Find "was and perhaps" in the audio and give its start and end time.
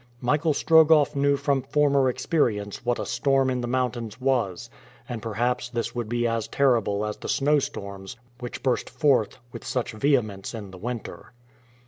4.19-5.69